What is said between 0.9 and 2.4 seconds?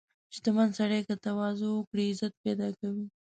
که تواضع وکړي، عزت